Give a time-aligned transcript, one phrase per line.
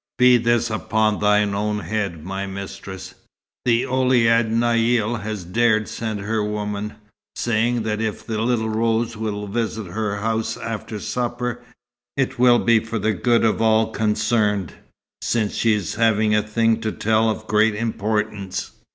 [0.17, 3.13] Be this upon thine own head, my mistress.
[3.65, 6.95] The Ouled Naïl has dared send her woman,
[7.35, 11.61] saying that if the Little Rose will visit her house after supper,
[12.17, 14.73] it will be for the good of all concerned,
[15.21, 18.71] since she has a thing to tell of great importance.